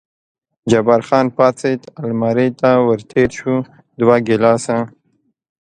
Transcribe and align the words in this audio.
جبار 0.69 1.01
خان 1.07 1.25
پاڅېد، 1.37 1.81
المارۍ 2.01 2.49
ته 2.59 2.69
ور 2.87 2.99
تېر 3.11 3.29
شو، 3.37 3.55
دوه 3.99 4.15
ګیلاسه. 4.27 4.77